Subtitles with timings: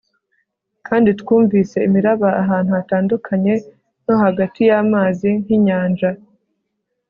[0.87, 3.53] kandi twumvise imiraba ahantu hatandukanye
[4.05, 6.09] no hagati yamazi nkinyanja